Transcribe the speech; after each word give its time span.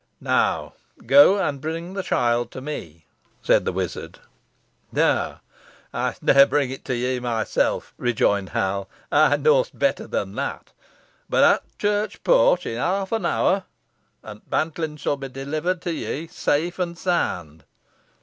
"Now 0.19 0.73
go 1.05 1.37
and 1.37 1.61
bring 1.61 1.93
the 1.93 2.01
child 2.01 2.49
to 2.53 2.59
me," 2.59 3.05
said 3.43 3.65
the 3.65 3.71
wizard. 3.71 4.17
"Nah, 4.91 5.35
ey'st 5.93 6.23
neaw 6.23 6.45
bring 6.49 6.71
it 6.71 6.89
ye 6.89 7.19
myself," 7.19 7.93
rejoined 7.99 8.49
Hal. 8.49 8.89
"Ey 9.11 9.37
knoas 9.37 9.69
better 9.71 10.07
nor 10.07 10.25
that. 10.25 10.71
Be 11.29 11.37
at 11.37 11.63
t' 11.63 11.69
church 11.77 12.23
porch 12.23 12.65
i' 12.65 12.71
half 12.71 13.11
an 13.11 13.27
hour, 13.27 13.65
an 14.23 14.39
t' 14.39 14.45
bantlin 14.49 14.97
shan 14.97 15.19
be 15.19 15.29
delivered 15.29 15.81
to 15.83 15.93
ye 15.93 16.25
safe 16.25 16.79
an 16.79 16.95
sound." 16.95 17.63